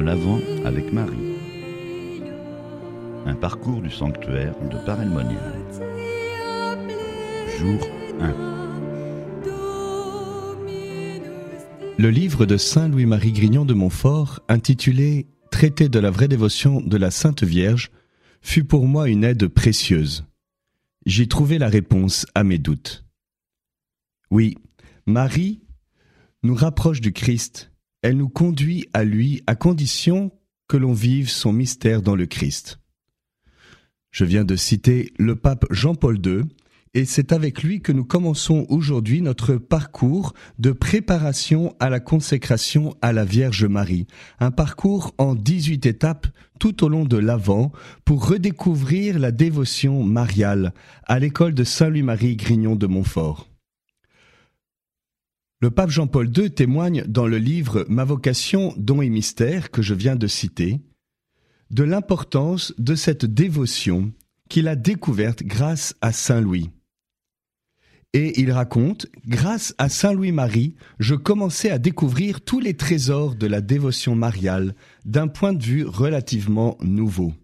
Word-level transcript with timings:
L'Avent 0.00 0.40
avec 0.64 0.92
Marie. 0.92 1.36
Un 3.26 3.34
parcours 3.34 3.80
du 3.82 3.90
sanctuaire 3.90 4.54
de 4.70 4.76
Paray-le-Monial. 4.86 5.60
Jour 7.58 7.80
1. 8.20 8.52
Le 11.98 12.10
livre 12.10 12.46
de 12.46 12.56
Saint 12.56 12.88
Louis-Marie 12.88 13.32
Grignon 13.32 13.64
de 13.64 13.74
Montfort, 13.74 14.40
intitulé 14.48 15.26
Traité 15.50 15.88
de 15.88 15.98
la 15.98 16.10
vraie 16.10 16.28
dévotion 16.28 16.80
de 16.80 16.96
la 16.96 17.10
Sainte 17.10 17.42
Vierge, 17.42 17.90
fut 18.40 18.64
pour 18.64 18.86
moi 18.86 19.08
une 19.08 19.24
aide 19.24 19.46
précieuse. 19.48 20.24
J'y 21.06 21.28
trouvai 21.28 21.58
la 21.58 21.68
réponse 21.68 22.26
à 22.34 22.44
mes 22.44 22.58
doutes. 22.58 23.04
Oui, 24.30 24.56
Marie 25.06 25.60
nous 26.42 26.54
rapproche 26.54 27.00
du 27.00 27.12
Christ, 27.12 27.71
elle 28.02 28.16
nous 28.16 28.28
conduit 28.28 28.88
à 28.92 29.04
lui 29.04 29.42
à 29.46 29.54
condition 29.54 30.32
que 30.68 30.76
l'on 30.76 30.92
vive 30.92 31.30
son 31.30 31.52
mystère 31.52 32.02
dans 32.02 32.16
le 32.16 32.26
Christ. 32.26 32.80
Je 34.10 34.24
viens 34.24 34.44
de 34.44 34.56
citer 34.56 35.12
le 35.18 35.36
pape 35.36 35.64
Jean-Paul 35.70 36.18
II, 36.24 36.42
et 36.94 37.06
c'est 37.06 37.32
avec 37.32 37.62
lui 37.62 37.80
que 37.80 37.92
nous 37.92 38.04
commençons 38.04 38.66
aujourd'hui 38.68 39.22
notre 39.22 39.54
parcours 39.56 40.34
de 40.58 40.72
préparation 40.72 41.74
à 41.80 41.88
la 41.88 42.00
consécration 42.00 42.94
à 43.00 43.14
la 43.14 43.24
Vierge 43.24 43.64
Marie, 43.64 44.06
un 44.40 44.50
parcours 44.50 45.14
en 45.16 45.34
18 45.34 45.86
étapes 45.86 46.26
tout 46.58 46.84
au 46.84 46.88
long 46.88 47.06
de 47.06 47.16
l'Avent 47.16 47.72
pour 48.04 48.28
redécouvrir 48.28 49.18
la 49.18 49.32
dévotion 49.32 50.02
mariale 50.02 50.74
à 51.04 51.18
l'école 51.18 51.54
de 51.54 51.64
Saint-Louis-Marie 51.64 52.36
Grignon 52.36 52.76
de 52.76 52.86
Montfort. 52.86 53.51
Le 55.62 55.70
pape 55.70 55.90
Jean-Paul 55.90 56.28
II 56.36 56.50
témoigne 56.50 57.04
dans 57.06 57.28
le 57.28 57.38
livre 57.38 57.86
Ma 57.88 58.02
vocation, 58.02 58.74
don 58.76 59.00
et 59.00 59.08
mystère 59.08 59.70
que 59.70 59.80
je 59.80 59.94
viens 59.94 60.16
de 60.16 60.26
citer, 60.26 60.80
de 61.70 61.84
l'importance 61.84 62.74
de 62.78 62.96
cette 62.96 63.24
dévotion 63.24 64.12
qu'il 64.48 64.66
a 64.66 64.74
découverte 64.74 65.44
grâce 65.44 65.94
à 66.00 66.10
Saint 66.10 66.40
Louis. 66.40 66.70
Et 68.12 68.40
il 68.40 68.50
raconte, 68.50 69.06
grâce 69.24 69.72
à 69.78 69.88
Saint 69.88 70.12
Louis-Marie, 70.12 70.74
je 70.98 71.14
commençais 71.14 71.70
à 71.70 71.78
découvrir 71.78 72.40
tous 72.40 72.58
les 72.58 72.74
trésors 72.74 73.36
de 73.36 73.46
la 73.46 73.60
dévotion 73.60 74.16
mariale 74.16 74.74
d'un 75.04 75.28
point 75.28 75.52
de 75.52 75.62
vue 75.62 75.84
relativement 75.84 76.76
nouveau. 76.80 77.34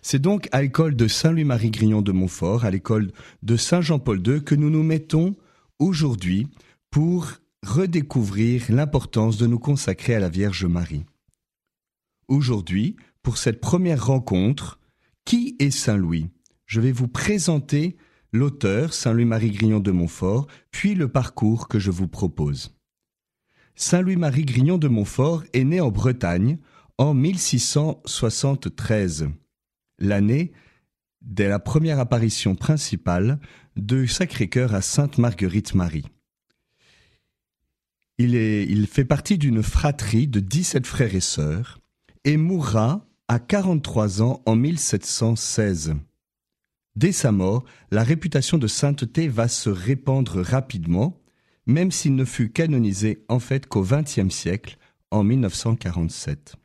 C'est 0.00 0.18
donc 0.18 0.48
à 0.50 0.62
l'école 0.62 0.96
de 0.96 1.08
Saint 1.08 1.32
Louis-Marie 1.32 1.72
Grignon 1.72 2.00
de 2.00 2.12
Montfort, 2.12 2.64
à 2.64 2.70
l'école 2.70 3.12
de 3.42 3.58
Saint 3.58 3.82
Jean-Paul 3.82 4.26
II, 4.26 4.42
que 4.42 4.54
nous 4.54 4.70
nous 4.70 4.82
mettons 4.82 5.36
aujourd'hui 5.78 6.48
pour 6.92 7.32
redécouvrir 7.66 8.66
l'importance 8.68 9.36
de 9.38 9.46
nous 9.46 9.58
consacrer 9.58 10.14
à 10.14 10.20
la 10.20 10.28
Vierge 10.28 10.66
Marie. 10.66 11.06
Aujourd'hui, 12.28 12.96
pour 13.22 13.38
cette 13.38 13.62
première 13.62 14.06
rencontre, 14.06 14.78
qui 15.24 15.56
est 15.58 15.70
Saint 15.70 15.96
Louis? 15.96 16.28
Je 16.66 16.82
vais 16.82 16.92
vous 16.92 17.08
présenter 17.08 17.96
l'auteur, 18.30 18.92
Saint 18.92 19.14
Louis-Marie 19.14 19.52
Grignon 19.52 19.80
de 19.80 19.90
Montfort, 19.90 20.48
puis 20.70 20.94
le 20.94 21.08
parcours 21.08 21.66
que 21.66 21.78
je 21.78 21.90
vous 21.90 22.08
propose. 22.08 22.76
Saint 23.74 24.02
Louis-Marie 24.02 24.44
Grignon 24.44 24.76
de 24.76 24.88
Montfort 24.88 25.44
est 25.54 25.64
né 25.64 25.80
en 25.80 25.90
Bretagne 25.90 26.58
en 26.98 27.14
1673, 27.14 29.30
l'année 29.98 30.52
de 31.22 31.44
la 31.44 31.58
première 31.58 32.00
apparition 32.00 32.54
principale 32.54 33.40
de 33.76 34.04
Sacré-Cœur 34.04 34.74
à 34.74 34.82
Sainte 34.82 35.16
Marguerite 35.16 35.74
Marie. 35.74 36.04
Il, 38.18 38.86
fait 38.86 39.04
partie 39.04 39.38
d'une 39.38 39.62
fratrie 39.62 40.28
de 40.28 40.38
17 40.40 40.86
frères 40.86 41.14
et 41.14 41.20
sœurs 41.20 41.80
et 42.24 42.36
mourra 42.36 43.06
à 43.26 43.38
43 43.38 44.22
ans 44.22 44.42
en 44.46 44.54
1716. 44.54 45.94
Dès 46.94 47.12
sa 47.12 47.32
mort, 47.32 47.64
la 47.90 48.02
réputation 48.02 48.58
de 48.58 48.66
sainteté 48.66 49.28
va 49.28 49.48
se 49.48 49.70
répandre 49.70 50.42
rapidement, 50.42 51.20
même 51.66 51.90
s'il 51.90 52.14
ne 52.14 52.24
fut 52.24 52.52
canonisé 52.52 53.24
en 53.28 53.38
fait 53.38 53.66
qu'au 53.66 53.82
XXe 53.82 54.28
siècle, 54.28 54.76
en 55.10 55.24
1947. 55.24 56.56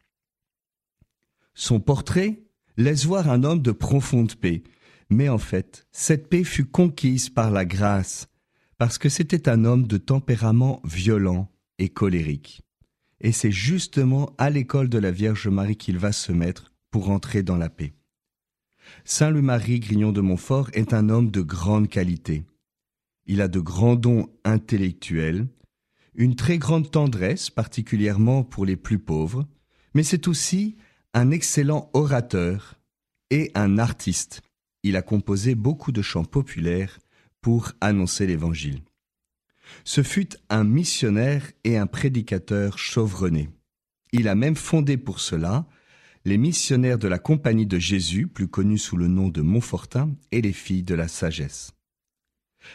Son 1.54 1.80
portrait 1.80 2.44
laisse 2.76 3.06
voir 3.06 3.30
un 3.30 3.44
homme 3.44 3.62
de 3.62 3.72
profonde 3.72 4.36
paix, 4.36 4.64
mais 5.10 5.30
en 5.30 5.38
fait, 5.38 5.88
cette 5.92 6.30
paix 6.30 6.44
fut 6.44 6.66
conquise 6.66 7.30
par 7.30 7.52
la 7.52 7.66
grâce, 7.66 8.28
parce 8.78 8.98
que 8.98 9.10
c'était 9.10 9.50
un 9.50 9.66
homme 9.66 9.88
de 9.88 9.98
tempérament 9.98 10.82
violent 10.84 11.52
et 11.80 11.90
colérique. 11.90 12.62
Et 13.20 13.32
c'est 13.32 13.52
justement 13.52 14.36
à 14.38 14.50
l'école 14.50 14.90
de 14.90 15.00
la 15.00 15.12
Vierge 15.12 15.48
Marie 15.48 15.78
qu'il 15.78 15.98
va 15.98 16.12
se 16.12 16.32
mettre 16.32 16.72
pour 16.92 17.10
entrer 17.10 17.44
dans 17.44 17.58
la 17.58 17.70
paix. 17.70 17.94
Saint 19.04 19.32
Louis-Marie 19.32 19.80
Grignon 19.80 20.12
de 20.12 20.22
Montfort 20.22 20.70
est 20.74 20.94
un 20.94 21.10
homme 21.10 21.32
de 21.32 21.42
grande 21.42 21.90
qualité. 21.90 22.44
Il 23.26 23.42
a 23.42 23.48
de 23.48 23.60
grands 23.60 23.96
dons 23.96 24.30
intellectuels, 24.46 25.48
une 26.16 26.36
très 26.36 26.58
grande 26.58 26.90
tendresse, 26.90 27.50
particulièrement 27.50 28.44
pour 28.44 28.66
les 28.66 28.78
plus 28.78 29.00
pauvres, 29.00 29.46
mais 29.94 30.04
c'est 30.04 30.28
aussi 30.28 30.78
un 31.14 31.32
excellent 31.32 31.90
orateur 31.94 32.80
et 33.30 33.52
un 33.56 33.78
artiste. 33.78 34.42
Il 34.84 34.96
a 34.96 35.02
composé 35.02 35.56
beaucoup 35.56 35.92
de 35.92 36.02
chants 36.02 36.24
populaires 36.24 37.00
pour 37.42 37.72
annoncer 37.82 38.28
l'Évangile. 38.28 38.82
Ce 39.84 40.04
fut 40.04 40.30
un 40.50 40.64
missionnaire 40.64 41.52
et 41.64 41.78
un 41.78 41.88
prédicateur 41.88 42.78
chevronné. 42.78 43.50
Il 44.12 44.28
a 44.28 44.36
même 44.36 44.56
fondé 44.56 44.98
pour 44.98 45.20
cela 45.20 45.68
les 46.26 46.38
missionnaires 46.38 46.98
de 46.98 47.08
la 47.08 47.20
Compagnie 47.20 47.66
de 47.66 47.80
Jésus, 47.80 48.28
plus 48.28 48.50
connus 48.50 48.80
sous 48.80 48.98
le 48.98 49.08
nom 49.08 49.30
de 49.30 49.42
Montfortin, 49.42 50.14
et 50.32 50.42
les 50.42 50.52
filles 50.52 50.84
de 50.84 50.94
la 50.94 51.08
sagesse. 51.08 51.72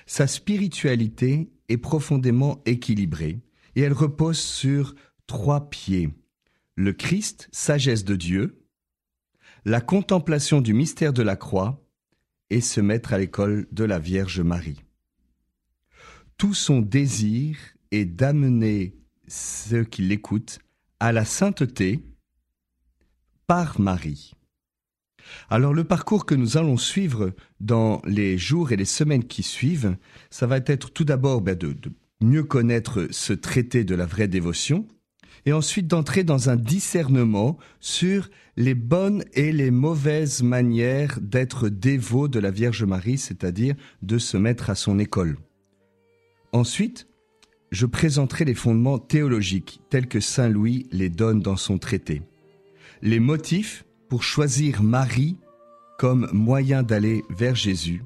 Sa 0.06 0.26
spiritualité 0.26 1.50
est 1.68 1.76
profondément 1.76 2.62
équilibrée 2.64 3.40
et 3.76 3.82
elle 3.82 3.92
repose 3.92 4.38
sur 4.38 4.94
trois 5.26 5.68
pieds. 5.68 6.10
Le 6.76 6.92
Christ, 6.92 7.48
sagesse 7.52 8.04
de 8.04 8.16
Dieu, 8.16 8.64
la 9.64 9.80
contemplation 9.80 10.60
du 10.60 10.72
mystère 10.74 11.12
de 11.12 11.22
la 11.22 11.36
croix 11.36 11.86
et 12.52 12.60
se 12.60 12.82
mettre 12.82 13.14
à 13.14 13.18
l'école 13.18 13.66
de 13.72 13.82
la 13.82 13.98
Vierge 13.98 14.40
Marie. 14.40 14.84
Tout 16.36 16.52
son 16.52 16.82
désir 16.82 17.56
est 17.92 18.04
d'amener 18.04 18.94
ceux 19.26 19.84
qui 19.84 20.02
l'écoutent 20.02 20.58
à 21.00 21.12
la 21.12 21.24
sainteté 21.24 22.04
par 23.46 23.80
Marie. 23.80 24.34
Alors 25.48 25.72
le 25.72 25.84
parcours 25.84 26.26
que 26.26 26.34
nous 26.34 26.58
allons 26.58 26.76
suivre 26.76 27.32
dans 27.60 28.02
les 28.04 28.36
jours 28.36 28.70
et 28.70 28.76
les 28.76 28.84
semaines 28.84 29.24
qui 29.24 29.42
suivent, 29.42 29.96
ça 30.28 30.46
va 30.46 30.58
être 30.58 30.92
tout 30.92 31.04
d'abord 31.04 31.40
ben, 31.40 31.56
de, 31.56 31.72
de 31.72 31.90
mieux 32.20 32.44
connaître 32.44 33.08
ce 33.12 33.32
traité 33.32 33.82
de 33.82 33.94
la 33.94 34.04
vraie 34.04 34.28
dévotion, 34.28 34.86
et 35.46 35.52
ensuite 35.52 35.86
d'entrer 35.86 36.24
dans 36.24 36.50
un 36.50 36.56
discernement 36.56 37.58
sur 37.80 38.30
les 38.56 38.74
bonnes 38.74 39.24
et 39.32 39.52
les 39.52 39.70
mauvaises 39.70 40.42
manières 40.42 41.18
d'être 41.20 41.68
dévot 41.68 42.28
de 42.28 42.38
la 42.38 42.50
Vierge 42.50 42.84
Marie, 42.84 43.18
c'est-à-dire 43.18 43.74
de 44.02 44.18
se 44.18 44.36
mettre 44.36 44.70
à 44.70 44.74
son 44.74 44.98
école. 44.98 45.36
Ensuite, 46.52 47.08
je 47.70 47.86
présenterai 47.86 48.44
les 48.44 48.54
fondements 48.54 48.98
théologiques 48.98 49.80
tels 49.88 50.06
que 50.06 50.20
Saint 50.20 50.50
Louis 50.50 50.86
les 50.92 51.08
donne 51.08 51.40
dans 51.40 51.56
son 51.56 51.78
traité. 51.78 52.22
Les 53.00 53.18
motifs 53.18 53.84
pour 54.08 54.22
choisir 54.22 54.82
Marie 54.82 55.38
comme 55.98 56.28
moyen 56.32 56.82
d'aller 56.82 57.22
vers 57.30 57.54
Jésus, 57.54 58.02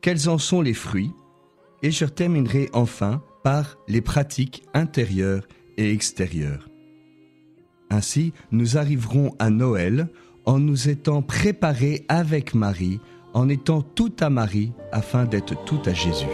quels 0.00 0.28
en 0.28 0.38
sont 0.38 0.60
les 0.60 0.74
fruits, 0.74 1.12
et 1.82 1.90
je 1.90 2.04
terminerai 2.04 2.68
enfin 2.72 3.22
par 3.42 3.78
les 3.88 4.00
pratiques 4.00 4.64
intérieures 4.74 5.46
et 5.78 5.90
extérieures. 5.92 6.68
Ainsi, 7.88 8.34
nous 8.52 8.76
arriverons 8.76 9.34
à 9.38 9.48
Noël 9.48 10.08
en 10.44 10.58
nous 10.58 10.88
étant 10.88 11.22
préparés 11.22 12.04
avec 12.08 12.54
Marie, 12.54 13.00
en 13.32 13.48
étant 13.48 13.80
tout 13.80 14.12
à 14.20 14.28
Marie 14.28 14.72
afin 14.92 15.24
d'être 15.24 15.64
tout 15.64 15.80
à 15.86 15.94
Jésus. 15.94 16.26